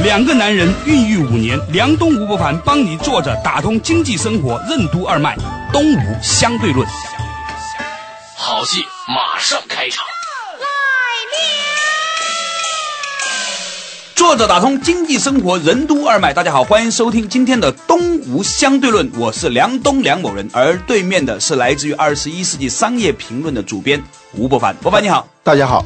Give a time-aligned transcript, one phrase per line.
[0.00, 5.36] 两个男人孕育五年，梁东吴伯凡帮你坐着打通经济生活任督二脉，
[5.72, 6.86] 东吴相对论。
[8.36, 10.04] 好戏马上开场。
[14.14, 24.00] 作者打通经济生活任督二脉，大家好，欢迎收听今天的东吴相对论，我是梁东梁某人，而对面的是来自于二十一世纪商业评论的主编
[24.34, 25.84] 吴伯凡，伯凡你好，大家好。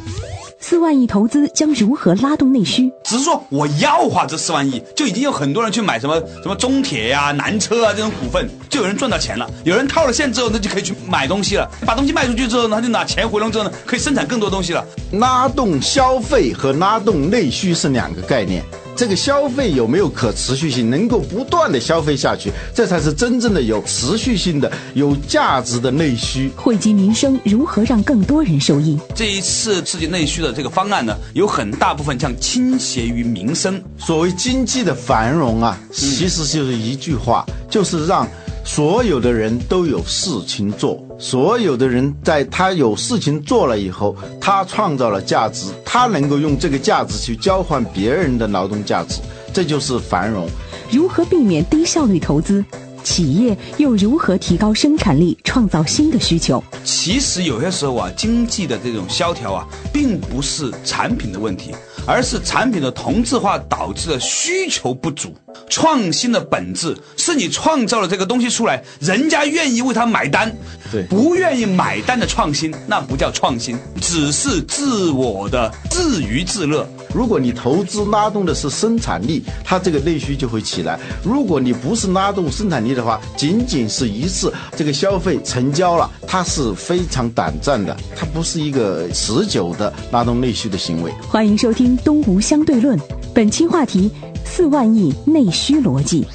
[0.63, 2.91] 四万亿投资将如何拉动内需？
[3.03, 9.51] 只是说我要花这四万亿，就已经有很多人去买什么什么中铁呀、南车啊这种股份，就有人赚到钱了。
[9.65, 11.69] 有人套了现之后，那就可以去买东西了。
[11.85, 14.87] 把东西卖出去之后呢，他就拿钱回笼之后呢，可以生产更多东西了。
[15.15, 18.63] 拉动消费和拉动内需是两个概念。
[18.95, 26.51] 这个消费有没有可持续性，能够不断的消费下去，这才是真正的有持续性的、有价值的内需。
[26.57, 28.99] 惠及民生，如何让更多人受益？
[29.15, 33.83] 这一次刺激内需的这个方案呢，有很大部分将倾斜于民生。
[33.99, 38.29] 所谓经济的繁荣啊，其实就是一句话，就是让。
[38.65, 49.21] 所有的人都有事情做，所有的人在他有事情做了以后，他创造了价值，他能够用这个价值去交换别人的劳动价值，
[49.53, 50.49] 这就是繁荣。
[50.91, 52.65] 如何避免低效率投资？
[53.03, 56.63] 企业又如何提高生产力，创造新的需求？
[56.85, 61.75] 其实有些时候啊，经济的这种萧条啊，并不是产品的问题。
[62.07, 65.35] 而是产品的同质化导致的需求不足。
[65.69, 70.55] 创新的本质是你创造了这个东西出来，人家愿意为它买单。
[70.91, 76.87] 对，不愿意买单的创新，那不叫创新，只是自我的自娱自乐。
[77.15, 91.13] 如果你投资拉动的是生产力，它这个内需就会起来；如果你不是拉动生产力的话，仅仅是一次这个消费成交了，它是非常短暂的，它不是一个持久的拉动内需的行为。
[91.29, 92.99] 欢迎收听《东吴相对论》，
[93.35, 94.11] 本期话题：
[94.45, 96.27] 四万亿内需逻辑。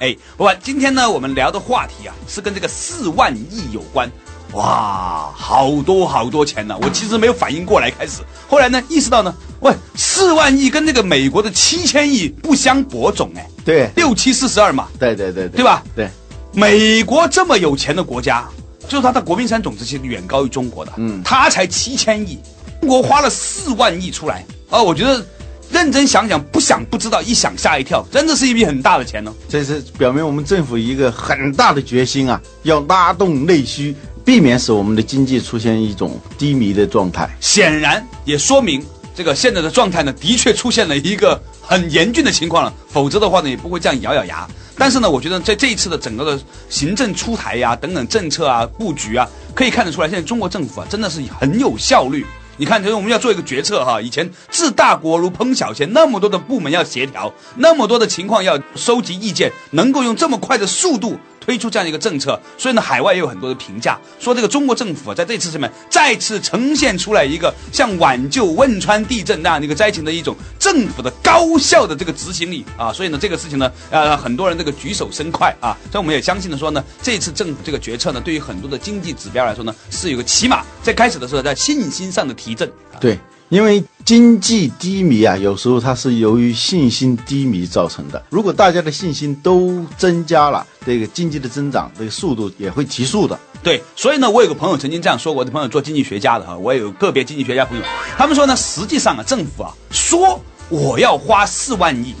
[0.00, 4.10] 哎，我今天呢，我们聊的话题啊，是跟这个四万亿有关。
[4.52, 6.76] 哇，好多好多钱呢！
[6.82, 13.48] 我其实没有反应过来，开始后来呢，意识到呢，喂，四万亿跟那个美国的七千亿不相伯仲哎。
[13.64, 14.88] 对，六七四十二嘛。
[14.98, 15.82] 对对对，对吧？
[15.96, 16.06] 对，
[16.52, 18.46] 美国这么有钱的国家，
[18.88, 20.92] 就是它的国民生产总值其实远高于中国的。
[20.96, 22.38] 嗯，它才七千亿，
[22.80, 24.82] 中国花了四万亿出来啊！
[24.82, 25.24] 我觉得
[25.70, 29.32] 认真想想，不想不知道，一想吓一跳，真的是一笔很大的钱呢。
[29.48, 33.94] 这是表明我们政府一个很大的决心啊，要拉动内需。
[34.24, 38.80] 避免使我们的经济出现一种低迷的状态，显然也说明
[39.16, 42.72] 这个现在的状态呢，的确出现了一个很严峻的情况了。
[42.88, 44.48] 否则的话呢，也不会这样咬咬牙。
[44.78, 52.24] 但是呢，我觉得在这一次的整个的行政出台呀，等等政策啊、布局啊，可以看得出来，现在中国政府啊，真的是很有效率。
[52.58, 61.18] 你看，就是我们要做一个决策哈，以前治大国如烹小鲜，那么多的部门要协调，那么多的情况要收集意见，能够用这么快的速度。
[61.44, 82.70] 推出这样一个政策，所以呢，海外也有很多的评价，说这个中国政府，在这次上面再次呈现出来一个像挽救汶川地震那样一个灾情的一种政府的高效的这个执行力啊，所以呢，这个事情呢，呃，很多人这个举手生快啊，所以我们也相信的说呢，这次政府这个决策呢，对于很多的经济指标来说呢，是有个起码在开始的时候在信心上的提振。
[83.00, 83.18] 对。
[83.52, 88.24] 因为经济低迷啊，有时候它是由于信心低迷造成的。
[88.30, 93.38] 如果大家的信心都增加了，这个经济的增长这个速度也会提速的。
[93.62, 97.84] 对，所以呢，我有个朋友曾经这样说，我的朋友做经济学家的哈，我有个别经济学家朋友，
[98.16, 102.14] 他们说呢，实际上啊，政府啊说我要花四万亿，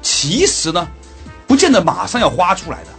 [0.00, 0.86] 其实呢，
[1.48, 2.90] 不见得马上要花出来的。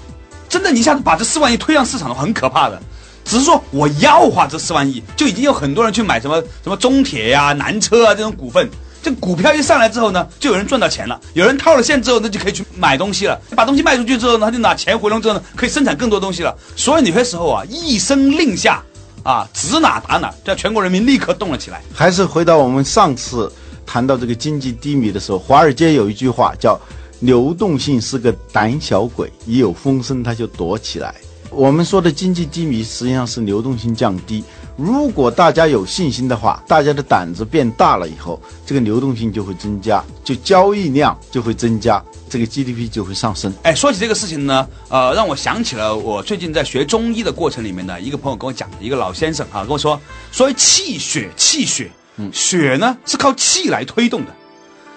[0.50, 2.82] 真的，你一下子把这四万亿推向市场的话，很可怕的。
[3.30, 8.68] 只是说我要花这四万亿，就已经有很多人去买什么什么中铁呀、南车啊这种股份。
[9.04, 11.18] 这股票一上来之后呢，就有人赚到钱了。
[11.34, 13.40] 有人套了现之后，那就可以去买东西了。
[13.56, 16.58] 把东西卖出去之后呢，他就拿钱回笼之后呢，可以生产更多东西了。
[16.76, 18.84] 所以有些时候啊，一声令下，
[19.22, 21.82] 啊，指哪打哪，叫全国人民立刻动了起来。
[21.94, 23.50] 还是回到我们上次
[23.86, 26.78] 谈到这个经济低迷的时候，华尔街有一句话叫
[27.22, 31.14] “流动性是个胆小鬼，一有风声他就躲起来”。
[31.52, 34.44] 我们说的经济低迷，实际上是流动性降低。
[34.78, 43.54] 如果大家有信心的话，大家的胆子变大了以后，这个流动性就会增加，就交易量就会增加，这个 GDP 就会上升。
[43.64, 50.00] 哎，说起这个事情呢，呃，让我想起了我最近在学中医的过程里面呢，一个朋友跟我讲的，一个老先生啊跟我说，
[50.32, 54.34] 所谓气血，气血，嗯，血呢是靠气来推动的。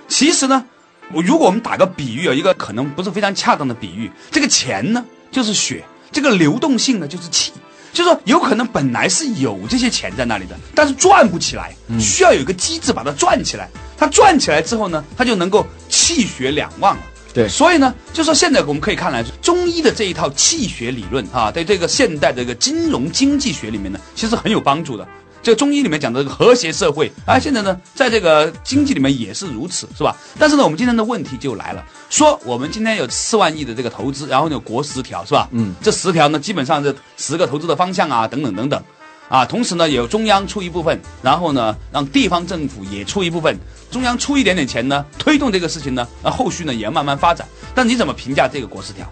[0.06, 0.64] 其实呢，
[1.12, 7.52] 我如果我们打个比喻啊，一个可能不是非常恰当的比喻，这个钱呢就是血，这个流动性呢就是气，
[7.92, 13.68] 就是说有可能本来是有这些钱在那里的，但是转不起来，需要有一个机制把它转起来。
[13.96, 17.02] 它转起来之后呢，它就能够气血两旺了。
[17.32, 25.08] 对所以呢，就说现在我们可以看来，中医的这一套气血理论啊，对这个现代的这个金融经济学里面呢，其实很有帮助的。
[25.42, 30.16] 这个中医里面讲的这个和谐社会啊，现在呢，在这个经济里面也是如此，是吧？
[30.38, 35.48] 但是呢，我们今天的问题就来了，说我们今天有四万亿的这个投资，然后呢，有国十条，是吧？
[35.50, 38.82] 嗯，这十条呢，基本上这十个投资的方向啊，等等等等。
[39.28, 43.58] 啊，同时呢，有中央出一部分，然后呢，让地方政府也出一部分，
[43.90, 47.48] 中央出一点点钱呢，推动这个事情呢，那后续呢也要慢慢发展。
[47.74, 49.10] 但你怎么评价这个国十条？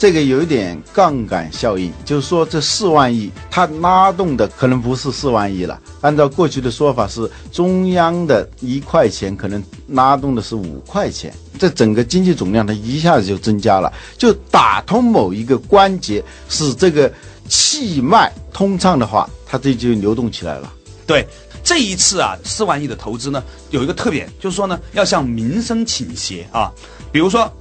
[0.00, 5.78] 这个有一点杠杆效应，就是说这四万亿，它拉动的可能不是四万亿了。
[6.00, 17.12] 按照过去的说法是，中央的一块钱可能拉动的是五块钱，这整个经济总量它一下子就增加了，就打通某一个关节，使这个
[17.46, 20.72] 气脉通畅的话，它这就流动起来了。
[21.06, 21.26] 对，
[21.62, 26.72] 这一次啊，四万亿的投资呢，有一个特点，就是说呢，要向民生倾斜啊，
[27.12, 27.52] 比如说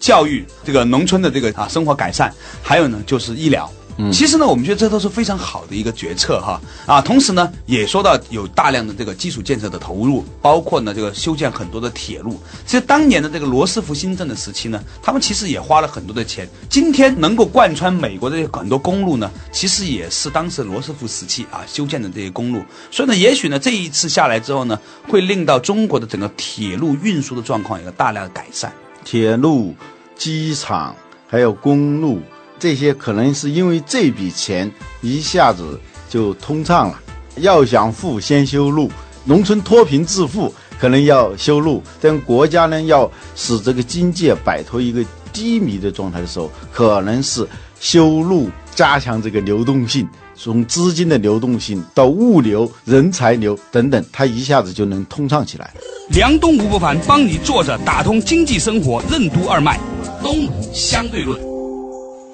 [0.00, 3.70] 教育这个农村的这个啊生活改善，还有呢就是医疗。
[4.10, 12.40] 其实呢，我们觉得这都是非常好的一个决策哈啊，同时呢，也说到有大量的这个基础建设的投入，包括呢这个修建很多的铁路。
[12.64, 16.48] 其实当年的这个罗斯福新政的时期呢，他们其实也花了很多的钱。
[16.70, 22.62] 今天能够贯穿美国的很多公路呢，其实也是当时罗斯福时期啊修建的这些公路。
[22.90, 24.80] 所以呢，也许呢这一次下来之后呢，
[25.10, 28.72] 会令到中国的整个铁路运输的状况有个大量的改善。
[29.04, 29.74] 铁路、
[30.16, 30.94] 机场
[31.28, 32.20] 还有公路
[32.58, 34.70] 这些，可能是因为这笔钱
[35.00, 37.00] 一下子就通畅了。
[37.36, 38.90] 要想富，先修路。
[39.24, 47.46] 农村脱贫致富，可能要修路；但国家呢，要使这个经济摆脱一个低迷的状态的时候，可能是
[47.78, 55.70] 修路，加强这个流动性，从资金的流动性到物流、人才流等等，它一下子就能通畅起来。
[56.10, 59.78] 梁东吴不凡帮你坐着打通经济生活任督二脉，
[60.20, 61.40] 东吴相对论。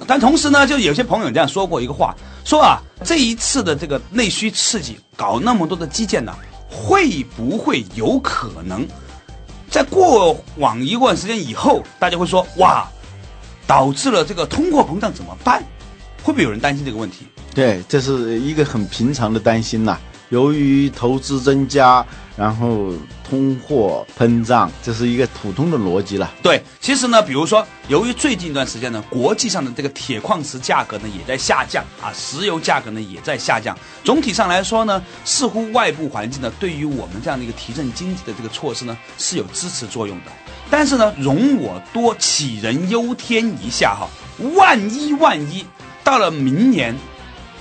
[0.07, 6.35] 但同时呢，就有些朋友这样说过一个话，说啊，这一次的这个内需刺激，搞那么多的基建呢，
[6.71, 8.89] 会不会有可能，
[9.71, 12.89] 在过往一段时间以后，大家会说哇，
[13.67, 15.63] 导致了这个通货膨胀怎么办？
[16.23, 17.27] 会不会有人担心这个问题？
[17.55, 19.99] 对，这是一个很平常的担心呐、
[20.31, 22.05] 由于投资增加，
[22.37, 22.93] 然后
[23.29, 26.31] 通货膨胀，这是一个普通的逻辑了。
[26.43, 33.77] 对，其实呢，比如说，由于最近一段时间呢，国际上的这个铁矿石价格呢也在下降啊，石油价格呢也在下降。
[34.05, 40.33] 总体上来说呢，似乎外部环境呢对于我们这样的一个提振经济的这个措施呢是有支持作用的。
[40.71, 44.09] 但是呢，容我多杞人忧天一下哈，
[44.55, 45.65] 万一万一
[46.05, 46.95] 到了明年，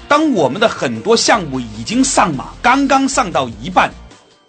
[0.10, 3.92] 当我们的很多项目已经上马，刚刚上到一半，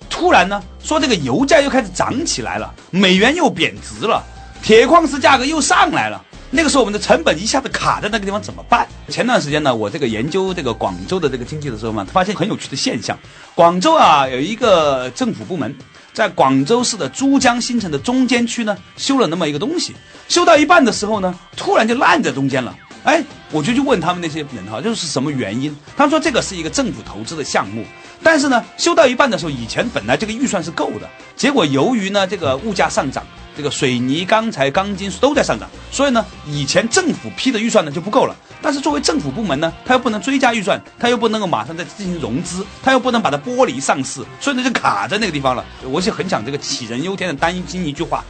[0.09, 4.23] 突然呢说这个油价又开始涨起来了，美元又贬值了，
[4.63, 6.23] 铁矿石价格又上来了。
[6.49, 8.87] 那个时候我们的成本一下子卡在那个地方怎么办？
[9.09, 13.19] 前段时间呢，我这个研究这个广州的这个经济的时候嘛，发现很有趣的现象。
[13.55, 15.75] 广州啊有一个政府部门，
[16.13, 19.95] 在广州市的珠江新城的中间区呢修了那么一个东西，
[20.29, 22.75] 修到一半的时候呢，突然就烂在中间了。
[23.03, 25.77] 哎，我就去问他们那些人哈，就是什么原因？
[25.97, 27.85] 他们说这个是一个政府投资的项目，
[28.23, 33.25] 但是呢，修到一半的时候，以前本来这个预算是够的，结果由于呢这个物价上涨，
[33.57, 38.35] 这个水泥、钢材、钢筋都在上涨，所以呢，以前政府批的预算呢就不够了。
[38.61, 45.65] 但是作为政府部门呢，他又不能追加预算，他又不能够马上再进行融资，他又不能把它剥离上市，所以呢就卡在那个地方了。
[45.85, 48.25] 我是很想这个杞人忧天的担心一句话：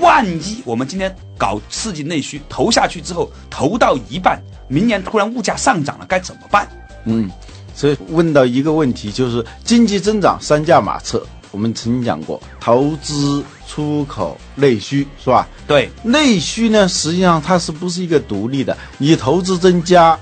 [0.00, 6.66] 万一我们今天搞刺激内需投下去之后，投到一半，明年突然物价上涨了，该怎么办？
[7.04, 7.28] 嗯，
[7.74, 15.46] 所以问到一个问题，就是经济增长三驾马车，我们曾经讲过，投资、出口、内需，是吧？
[15.66, 18.76] 对，内需呢，实际上它是不是一个独立的？
[18.98, 20.18] 你投资增加，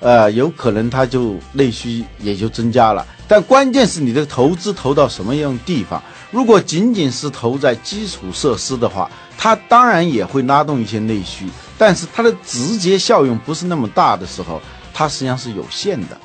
[0.00, 3.06] 呃，有可能它就内需也就增加了。
[3.26, 6.02] 但关键是你的投资投到什么样的地方？
[6.30, 11.46] 如果仅仅是投在基础设施的话，它当然也会拉动一些内需，
[11.78, 14.60] 但是它的直接效用不是那么大的时候，
[14.92, 16.20] 它实际上是有限的。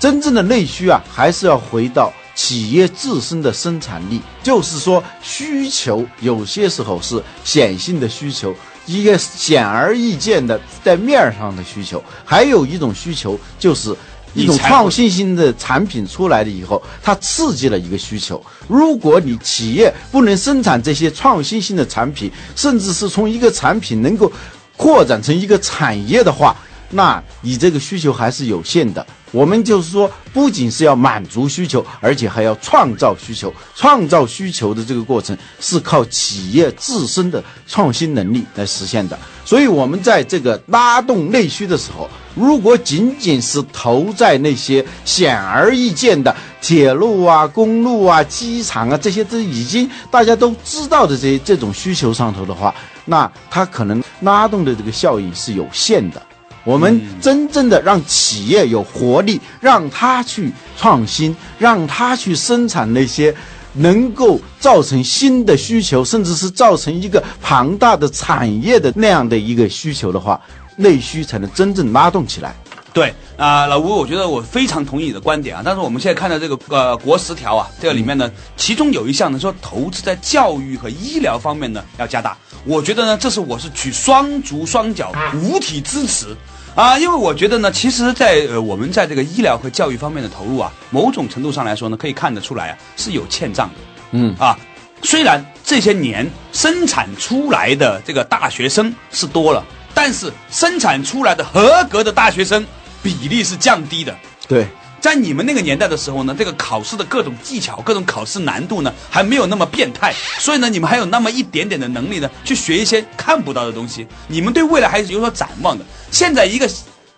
[0.00, 4.20] 真正的内需啊，还是要回到企业自身的生产力。
[4.42, 8.52] 就是说，需求有些时候是显性的需求，
[8.86, 13.94] 一个显而易见的在面儿上的需求，还有一种需求就是。
[14.32, 18.40] 一种创新性的产品出来了以后，它刺激了一个需求。
[18.68, 24.30] 如果你企业不能生产这些创新性的产品，甚至是从一个产品能够
[24.76, 26.56] 扩展成一个产业的话，
[26.90, 29.04] 那你这个需求还是有限的。
[29.32, 33.52] 我们就是说，不仅是要满足需求，而且还要创造需求。
[33.74, 39.18] 创造需求的这个过程是靠企业自身的创新能力来实现的。
[39.44, 56.20] 所以，我们在这个拉动内需的时候，如果仅仅是投在那些显而易见的铁路啊、公路啊、机场啊这些都已经大家都知道的这这种需求上头的话，那它可能拉动的这个效应是有限的。
[56.64, 63.34] 我们真正的让企业有活力，让它去创新，让它去生产那些
[63.74, 70.40] 能够造成新的需求，甚至是造成一个庞大的产业的那样的一个需求的话，
[70.76, 72.54] 内需才能真正拉动起来。
[72.92, 75.62] 对啊、老吴，我觉得我非常同意你的观点啊。
[75.64, 82.36] 但是我们现在看到这个呃国十条啊，这个里面呢，其中有一项呢说投资在教育和医疗方面呢要加大。
[82.64, 85.12] 我觉得呢，这是我是举双足双脚
[85.42, 86.36] 五体支持
[86.74, 93.74] 啊，因为我觉得呢，其实在，呃我们在这个医疗和教育方面的投入啊，某种程度上来说呢，可以看得出来啊是有欠账的。
[94.12, 94.58] 嗯啊，
[95.02, 99.64] 虽然这些年生产出来的这个大学生是多了，
[99.94, 102.64] 但是生产出来的合格的大学生
[103.02, 104.14] 比例是降低的。
[104.46, 104.66] 对，
[105.00, 114.06] 在你们那个年代的时候呢，这个考试的各种技巧、各种考试难度呢，还没有那么变态，所以呢，你们还有那么一点点的能力呢，去学一些看不到的东西。
[114.28, 115.84] 你们对未来还是有所展望的。
[116.10, 116.68] 现在一个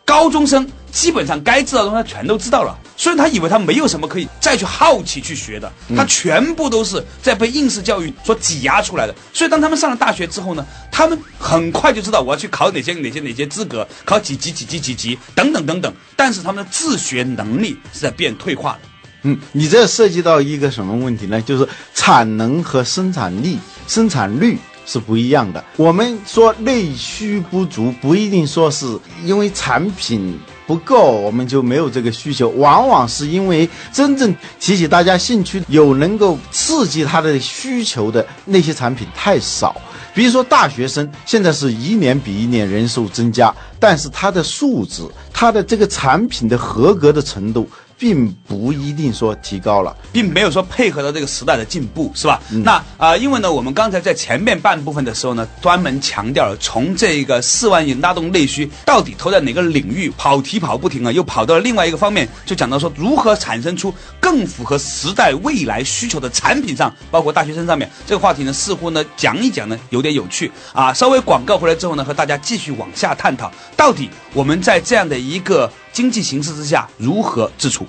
[0.05, 9.15] 高中生基本上该知道的东西他全都知道了，所以他以为他没有什么可以再去好奇去学的，他全部都是在被应试教育所挤压出来的。
[9.33, 15.93] 所以当他们上了大学之后呢，他们很快就知道我要去考哪些哪些哪些资格，考几级几级几级等等等等。
[16.15, 18.81] 但是他们的自学能力是在变退化的。
[19.23, 21.41] 嗯，你这涉及到一个什么问题呢？
[21.41, 25.65] 就是产能和生产力、生产率是不一样的。
[25.77, 39.75] 我们说内需不足，不一定说是因为产品不够，我们就没有这个需求，往往是因为真正提起大家兴趣、有能够刺激他的需求的那些产品太少。
[40.15, 45.03] 比如说，大学生现在是一年比一年人数增加，但是他的素质、
[45.33, 47.67] 他的这个产品的合格的程度，
[48.03, 49.97] 并不一定说提高了。
[50.11, 52.43] 并没有说配合到这个时代的进步，是吧？
[52.65, 70.93] 那啊、呃因为呢，我们刚才在前面半部分的时候呢，专门强调了从这个四万亿拉动内需到底投在哪个领域，跑题跑不停啊，又跑到了另外一个方面，就讲到说如何产生出更符合时代未来需求的产品上，包括大学生上面这个话题呢，似乎呢讲一讲呢有点有趣啊。
[70.93, 77.87] 稍微广告回来之后呢，和大家继续往下探讨，到底我们在这样的一个经济形势之下如何自处。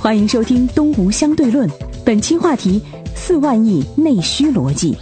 [0.00, 1.68] 欢迎收听《东吴相对论》，
[2.04, 2.82] 本期话题：
[3.14, 4.96] 四万亿内需逻辑。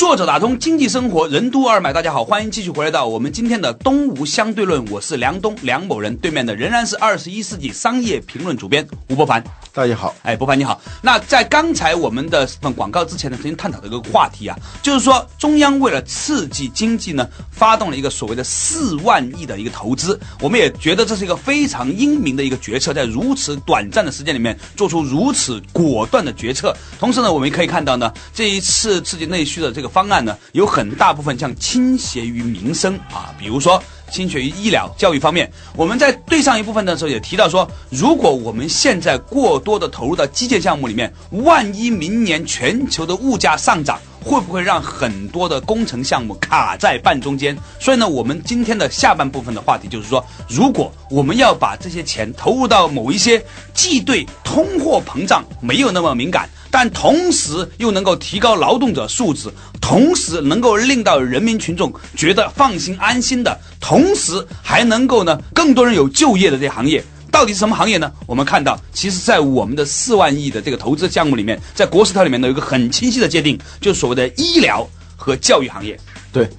[0.00, 9.44] 作者打通经济生活任督二脉，大家好，欢迎继续回来到我们今天的东吴相对论，我是梁东梁某人，对面的仍然是二十一世纪商业评论主编吴伯凡。
[9.72, 10.80] 大家好，哎，博凡你好。
[11.02, 20.18] 那在刚才我们的份广告之前呢，曾经探讨的一个话题啊，就是说中央为了刺激经济呢，发动了一个所谓的四万亿的一个投资。
[20.40, 26.74] 我们也觉得这是一个非常英明的一个决策，在如此短暂的时间里面做出如此果断的决策。
[26.98, 33.82] 同时呢，我们也可以看到呢，这一次刺激内需的这个方案呢，有很大部分像倾斜于民生啊，比如说。
[34.10, 35.48] 倾斜于医疗、教育方面。
[35.76, 47.56] 我们在对上一部分的时候也提到说，如果我们现在过多的投入到基建项目里面，万一明年全球的物价上涨，会不会让很多的工程项目卡在半中间？
[47.78, 53.40] 所以呢，我们今天的下半部分的话题就是说，如果我们要把这些钱投入到某一些
[53.72, 59.48] 既对通货膨胀没有那么敏感，但同时又能够提高劳动者素质，
[59.80, 67.04] 同时能够令到人民群众觉得放心安心的，同时还能够呢更多人有就业的这行业。
[67.32, 68.10] 到底是什么行业呢？
[68.26, 74.84] 我们看到，其实，在我们的四万亿的这个投资项目里面，在国十条里面呢，有一个很清晰的界定，就是所谓的医疗
[75.16, 75.96] 和教育行业。
[76.32, 76.50] 对，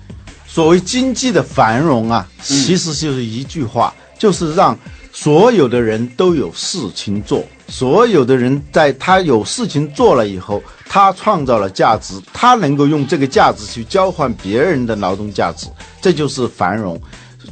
[0.47, 4.77] 所谓经济的繁荣啊，其实就是一句话，就是让
[5.23, 15.67] 所有的人都有事情做，所有的人在他有事情做了以后，他创造了价值，他能够用这个价值去交换别人的劳动价值，
[16.01, 16.99] 这就是繁荣。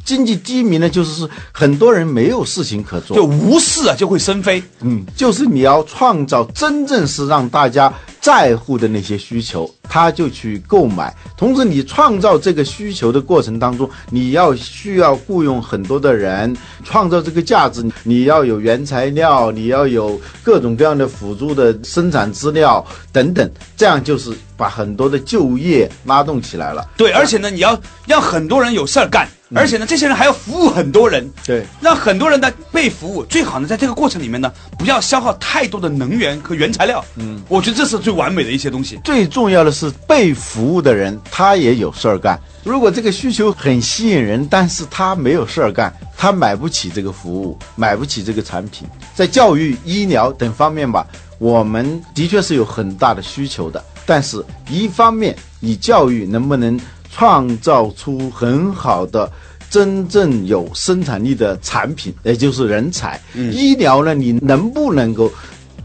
[0.04, 4.62] 经济低迷呢，就是是很多人没有事情可做，就无事啊就会生非。
[4.82, 11.16] 嗯，就是你要创造真正是让大家在乎的那些需求，他就去购买。
[11.38, 26.88] 同时，你创造这个需求的过程当中，你要需要雇佣很多的人，创造这个价值，你要有原材料，你要有各种各样的辅助的生产资料等等，这样就是把很多的就业拉动起来了。
[26.98, 31.28] 对，而且呢，你要让很多人有事儿干，而且呢，这些人还要服务很多人。
[31.46, 37.04] 对，让很多人呢被服务，最好呢，在这个过程里面呢，不要消耗太多的能源和原材料。
[37.16, 39.00] 嗯，我觉得这是最完美的一些东西。
[39.04, 42.40] 最重要的是被服务的人他也有事儿干。
[42.64, 51.08] 如果这个需求很吸引人，但是他没有事儿干，他买不起这个服务，买不起这个产品，在教育、医疗等方面吧，
[51.40, 53.84] 我们的确是有很大的需求的。
[54.06, 56.80] 但是，一方面你教育能不能
[57.20, 59.30] 创造出很好的。
[59.70, 63.22] 真正有生产力的产品，也就是人才。
[63.36, 65.32] 医疗呢，你能不能够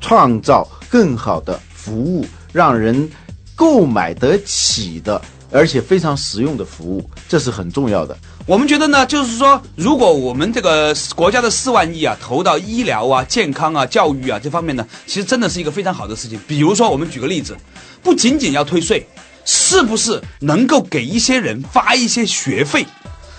[0.00, 3.06] 创造更好的服务，让人
[3.54, 8.16] 购买得起的，而且非常实用的服务，这是很重要的。
[8.46, 16.40] 我们觉得呢，就是说，如果我们这个国家的四万亿啊，投到医疗啊、健康啊、教育啊这方面呢，其实真的是一个非常好的事情。
[16.48, 17.54] 比如说，我们举个例子，
[18.02, 19.06] 不仅仅要退税，
[19.44, 22.86] 是不是能够给一些人发一些学费？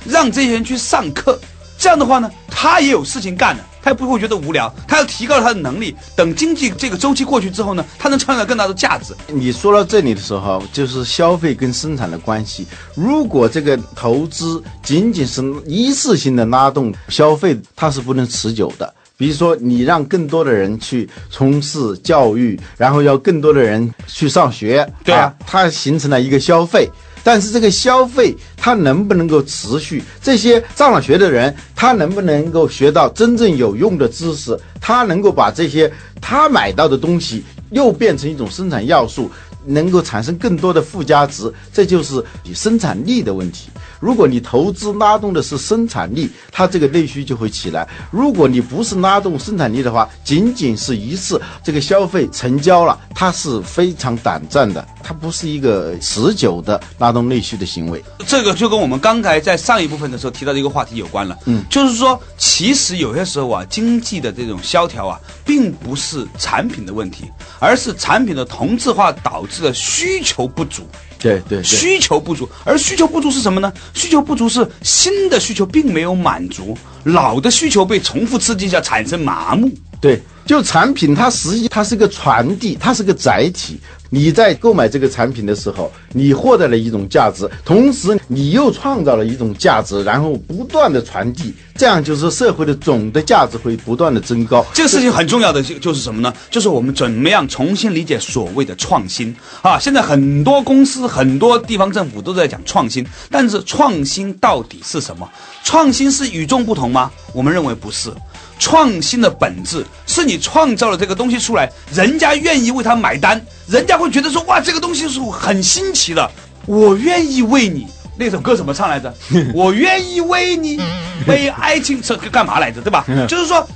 [0.06, 1.40] 让这些人去上课，
[1.80, 5.96] 这样的话呢，他也有事情干了，他也不会觉得无聊，他要提高他的能力。
[6.16, 9.16] 等经济这个周期过去之后呢，他能创造更大的价值。
[9.28, 12.68] 你说到这里的时候，就是消费跟生产的关系。
[12.94, 18.94] 如果这个投资仅仅是一次性的拉动消费，它是不能持久的。
[19.18, 26.90] 比如说，你让更多的人去从事教育，然后要更多的人去上学，对啊，它形成了一个消费。
[27.24, 30.04] 但是这个消费它能不能够持续？
[30.22, 34.56] 这些上了学的人，他能不能够学到真正有用的知识？
[34.80, 35.92] 他能够把这些
[36.22, 39.32] 他买到的东西又变成一种生产要素，
[39.66, 41.52] 能够产生更多的附加值？
[41.74, 43.70] 这就是你生产力的问题。
[44.00, 58.03] 如果你投资拉动的是生产力，它这个内需就会起来；如果你不是拉动生产力的话，仅仅是一次这个消费成交了，它是非常短暂的，它不是一个持久的拉动内需的行为。
[58.25, 61.37] 这个就跟我们刚才在上一部分的时候提到的一个话题有关了。
[61.46, 67.25] 嗯，就是说，其实有些时候啊，经济的这种萧条啊，并不是产品的问题，
[67.59, 70.81] 而是产品的同质化导致的需求不足。
[71.20, 73.72] 对对，需求不足，而需求不足是什么呢？
[73.94, 79.72] 需求不足是新的需求并没有满足，老的需求被重复刺激下产生麻木。
[80.01, 83.79] 对，就产品它实际它是个传递，它是个载体。
[84.16, 94.66] 你在购买这个产品的时候，你获得了一种价值，同时你又创造了一种价值，然后不断的传递，这样就是社会的总的价值会不断的增高。
[94.74, 96.34] 这个事情很重要的就就是什么呢？
[96.50, 99.78] 就是我们怎么样重新理解所谓的创新啊！
[99.78, 105.30] 现在很多公司、很多地方政府都在讲创新，但是创新到底是什么？
[105.66, 107.12] 创新是与众不同吗？
[107.34, 108.14] 我们认为不是。
[108.59, 116.29] 创新的本质是你创造了这个东西出来，人家愿意为他买单，人家会觉得说哇，这个东西是很新奇的，
[116.65, 117.87] 我愿意为你。
[118.18, 119.13] 那首歌怎么唱来着？
[119.53, 120.79] 我愿意为你，
[121.27, 122.81] 为爱情，这干嘛来着？
[122.81, 123.05] 对吧？
[123.27, 123.68] 就是说。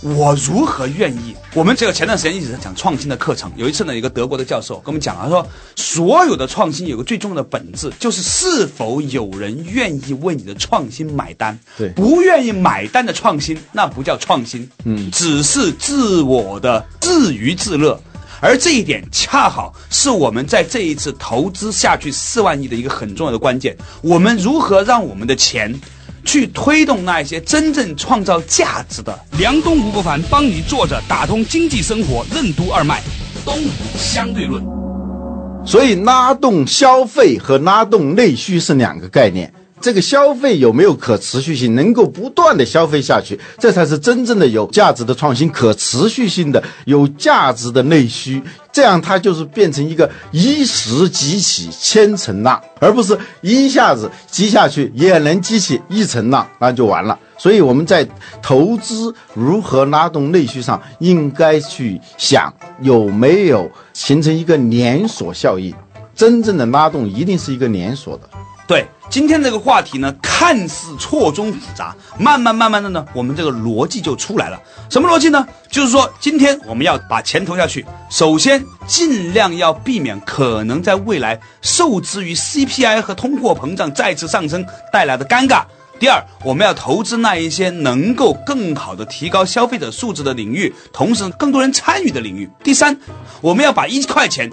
[0.00, 1.34] 我如何愿意？
[1.54, 3.50] 我们这个前段时间一直在讲创新的课程。
[3.56, 11.58] 有一次呢，一个德国的教授跟我们讲他，说所有的创新有个最重要的本质，就是是否有人愿意为你的创新买单。
[11.76, 18.00] 对，不愿意买单的创新，那不叫创新，嗯，只是自我的自娱自乐。
[18.40, 23.76] 而这一点恰好是我们在这一次投资下去四万亿的一个很重要的关键。
[24.00, 25.74] 我们如何让我们的钱？
[26.24, 29.18] 去推动那一些真正创造价值的。
[29.38, 33.02] 梁东吴不凡帮你坐着打通经济生活任督二脉，
[33.44, 34.62] 东吴相对论。
[35.66, 39.52] 所以，拉动消费和拉动内需是两个概念。
[39.80, 48.42] 这个消费有没有可持续性，能够不断的消费下去，这才是真正的有价值的创新，可持续性的有价值的内需。
[48.72, 57.18] 这样它就是变成一个一石激起千层浪，而不是一下子激下去也能激起一层浪，那就完了。
[57.36, 58.06] 所以我们在
[58.42, 65.74] 投资如何拉动内需上，应该去想有没有形成一个连锁效应。
[66.14, 68.28] 真正的拉动一定是一个连锁的。
[68.68, 74.60] 对，今天这个话题呢，看似错综复杂，慢慢慢慢的呢，我们这个逻辑就出来了。
[74.90, 75.48] 什么逻辑呢？
[75.70, 85.62] 就是说，今天我们要把钱投下去，首先尽量要避免可能在未来受制于 CPI 和通货膨胀再次上升带来的尴尬。
[85.98, 92.48] 第二，我们要投资那一些能够更好的提高消费者素质的领域，同时更多人参与的领域。
[92.62, 92.94] 第三，
[93.40, 94.50] 我们要把一块钱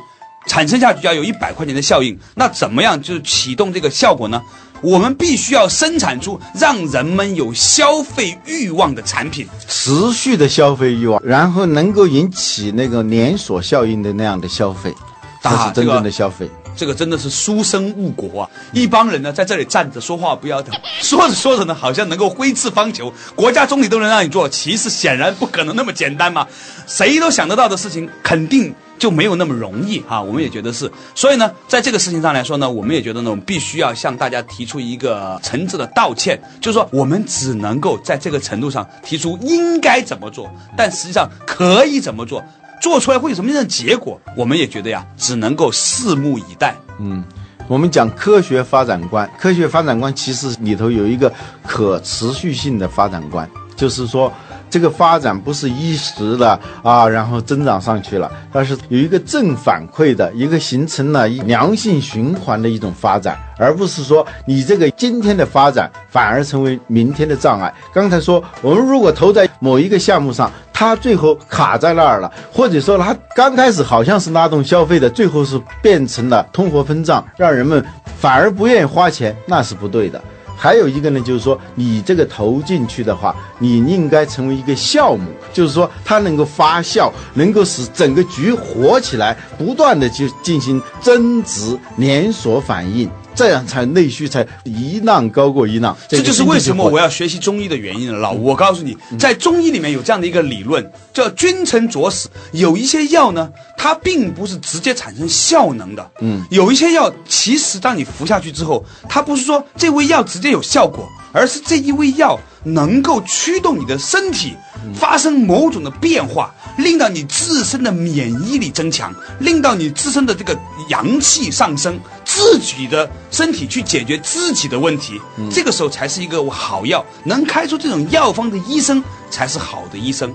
[0.47, 2.17] 产生下去要有一百块钱的效应。
[2.35, 4.41] 那怎么样就是启动这个效果呢？
[4.81, 9.47] 我们必须要生产出让人们有消费欲望的产品。
[9.67, 14.93] 持续的消费欲望，然后能够引起那个连锁效应的那样的消费，
[15.41, 16.47] 才啊是真正的消费。
[16.75, 18.49] 这个真的是书生误国啊！
[18.73, 26.45] 一帮人呢在这里站着说话不腰疼， 说着说着呢，好像能够挥斥方遒，国家总理都能让你做，其实显然不可能那么简单嘛。
[26.85, 30.21] 谁都想得到的事情，肯定就没有那么容易啊！
[30.21, 42.43] 我们也觉得是，所以呢，在这个事情上来说呢，我们也觉得呢，我们必须要向大家提出一个诚挚的道歉，就是说我们只能够在这个程度上提出应该怎么做，但实际上可以怎么做。
[42.81, 44.19] 做出来会有什么样的结果？
[44.35, 46.75] 我们也觉得呀，只能够拭目以待。
[46.99, 47.23] 嗯
[47.67, 51.33] 我们讲科学发展观，科学发展观其实里头有一个
[51.65, 54.31] 可持续性的发展观，就是说
[54.75, 67.73] 这个发展不是一时的啊，然后增长上去了，但是有一个正反馈的一个形成了良性循环的一种发展，而不是说你这个今天的发展反而成为明天的障碍。
[67.93, 77.81] 刚才说我们如果投在某一个项目上，它最后卡在那儿了，或者说它刚开始好像是拉动消费的，最后是变成了通货膨胀，让人们
[78.17, 80.21] 反而不愿意花钱，那是不对的。
[80.57, 95.95] 还有一个呢，就是说你这个投进去的话，你应该成为一个酵母，就是说它能够发酵，能够使整个局活起来，不断的去进行增值、连锁反应，这样才内需才一浪高过一浪。
[96.07, 98.17] 这就是为什么我要学习中医的原因了。
[98.17, 102.27] 老吴，我告诉你，在中医里面有这样的一个理论，叫君臣佐使。
[102.53, 106.09] 有一些药呢，它并不是直接产生效能的。
[106.21, 114.53] 嗯，有一些药其实当你服下去之后，它不是说这味药直接有效果，而是这一味药能够驱动你的身体
[114.93, 120.57] 发生某种的变化，令到你自身的免疫力增强，令到你自身的这个
[120.89, 125.19] 阳气上升，自己的身体去解决自己的问题。
[125.51, 130.33] 这个时候才是一个好药，能开出这种药方的医生才是好的医生。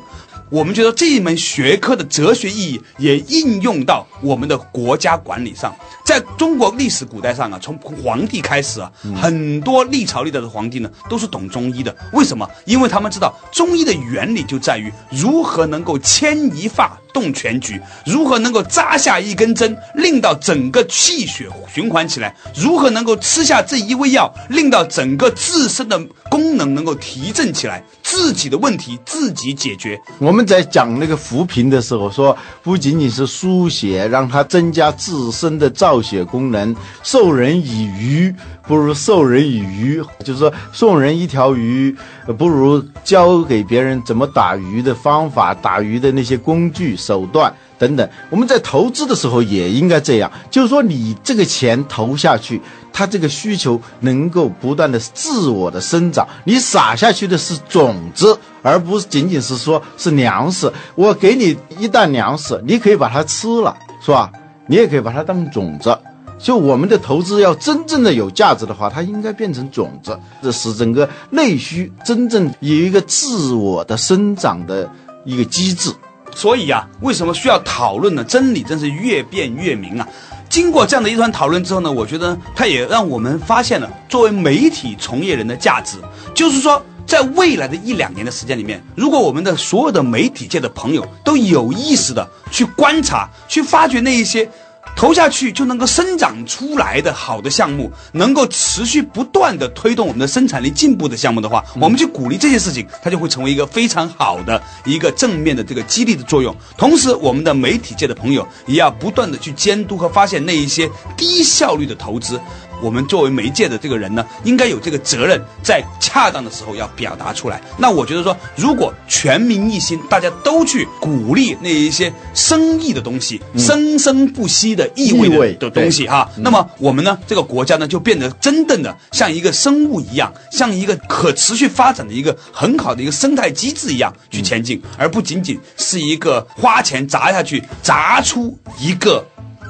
[0.50, 5.74] 我们觉得这一门学科的哲学意义也应用到我们的国家管理上。
[6.04, 11.96] 在中国历史古代上啊，从皇帝开始啊，很多历朝历代的皇帝呢都是懂中医的。
[12.12, 12.48] 为什么？
[12.64, 30.00] 因为他们知道中医的原理就在于如何能够牵一发动全局，如何能够扎下一根针，令到整个气血循环起来，如何能够吃下这一味药，令到整个自身的功能能够提振起来，自己的问题自己解决。
[30.18, 38.34] 我们在讲那个扶贫的时候说，不仅仅是输血，让它增加自身的造血功能，授人以鱼
[38.66, 41.94] 不如授人以渔，就是说送人一条鱼，
[42.38, 47.52] 不如教给别人怎么打鱼的方法、打鱼的那些工具手段。
[47.80, 52.60] 等等，我们在投资的时候也应该这样，就是说你这个钱投下去，
[52.92, 60.70] 它这个需求能够不断的自我的生长，你撒下去的是种子，而不是仅仅是说是粮食。
[60.94, 64.30] 我给你一担粮食，你可以把它吃了，是吧？
[64.68, 65.98] 你也可以把它当种子。
[66.38, 74.90] 就我们的投资要真正的有价值的话，它应该变成种子，这使整个内需真正有一个自我的生长的
[75.24, 75.90] 一个机制。
[76.34, 78.24] 所以啊，为什么需要讨论呢？
[78.24, 80.08] 真理真是越辩越明啊！
[80.48, 85.98] 经过这样的一番讨论之后呢，我觉得它也让我们发现了作为媒体从业人的价值，
[86.34, 86.82] 就是说。
[87.06, 94.48] 在未来的一两年的时间里面，如果我们的所有的媒体界的朋友都有意识的去观察、去发掘那一些
[94.96, 106.54] 投下去就能够生长出来的好的项目，能够持续不断的推动我们的生产力进步的项目的话，我们去鼓励这些事情，它就会成为一个非常好的一个正面的这个激励的作用。
[106.76, 112.38] 同时，我们的媒体界的朋友也要不断的去监督和发现那一些低效率的投资。
[112.82, 117.60] 我们作为媒介的这个人呢，应该有这个责任，在恰当的时候要表达出来。
[117.78, 139.24] 那我觉得说，如果全民一心，大家都去鼓励那一些生意的东西、生生不息的意味的东西哈，那么我们呢，这个国家呢，就变得真正的像一个生物一样，像一个可持续发展的一个很好的一个生态机制一样去前进，而不仅仅是一个花钱砸下去，砸出一个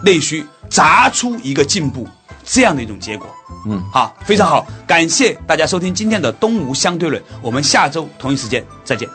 [0.05, 2.07] 内需，砸出一个进步。
[2.44, 3.26] 这样的一种结果，
[3.66, 9.09] 嗯，好，非常好，感谢大家收听今天的东吴相对论，我们下周同一时间再见。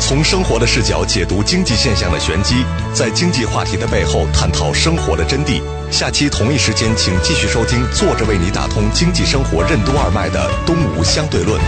[0.00, 5.62] 从生活的视角解读经济现象的玄机，在经济话题的背后探讨生活的真谛。
[5.90, 11.60] 下期同一时间，请继续收听坐着为你打通经济生活任督二脉的《东吴相对论》。